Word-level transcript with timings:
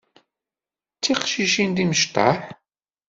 D 0.95 0.97
tiqcicin 1.01 1.69
timecṭaḥ. 1.77 2.37